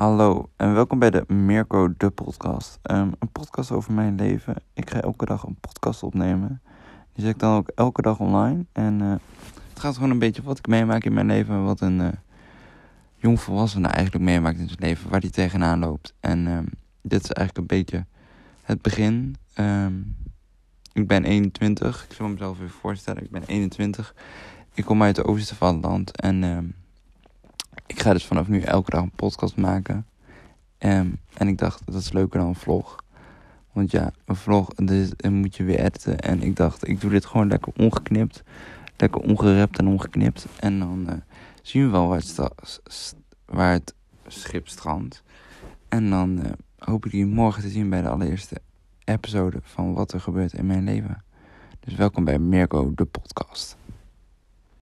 [0.00, 2.78] Hallo en welkom bij de Mirko de podcast.
[2.82, 4.54] Ehm, een podcast over mijn leven.
[4.74, 6.62] Ik ga elke dag een podcast opnemen.
[7.12, 8.64] Die zet ik dan ook elke dag online.
[8.72, 9.10] En eh,
[9.68, 11.64] het gaat gewoon een beetje wat ik meemaak in mijn leven.
[11.64, 12.08] Wat een uh,
[13.16, 15.10] jongvolwassene eigenlijk meemaakt in zijn leven.
[15.10, 16.14] Waar die tegenaan loopt.
[16.20, 16.66] En ehm,
[17.02, 18.06] dit is eigenlijk een beetje
[18.62, 19.36] het begin.
[19.54, 19.94] Ehm,
[20.92, 22.04] ik ben 21.
[22.08, 23.22] Ik zal mezelf even voorstellen.
[23.22, 24.14] Ik ben 21.
[24.74, 26.20] Ik kom uit het oosten van het land.
[26.20, 26.44] En
[28.00, 30.06] ik ga dus vanaf nu elke dag een podcast maken.
[30.78, 33.04] Um, en ik dacht, dat is leuker dan een vlog.
[33.72, 34.68] Want ja, een vlog,
[35.30, 36.18] moet je weer editen.
[36.18, 38.42] En ik dacht, ik doe dit gewoon lekker ongeknipt.
[38.96, 40.46] Lekker ongerept en ongeknipt.
[40.60, 41.14] En dan uh,
[41.62, 42.50] zien we wel waar het,
[43.44, 43.94] waar het
[44.26, 45.22] schip strandt.
[45.88, 48.60] En dan uh, hoop ik jullie morgen te zien bij de allereerste
[49.04, 51.24] episode van wat er gebeurt in mijn leven.
[51.80, 53.79] Dus welkom bij Mirko, de podcast.